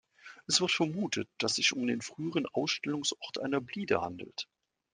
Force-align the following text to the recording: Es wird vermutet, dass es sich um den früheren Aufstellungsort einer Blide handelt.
Es 0.47 0.59
wird 0.61 0.71
vermutet, 0.71 1.29
dass 1.37 1.51
es 1.51 1.55
sich 1.57 1.73
um 1.73 1.85
den 1.85 2.01
früheren 2.01 2.47
Aufstellungsort 2.47 3.37
einer 3.39 3.61
Blide 3.61 4.01
handelt. 4.01 4.49